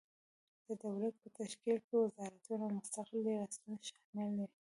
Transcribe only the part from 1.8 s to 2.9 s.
کې وزارتونه او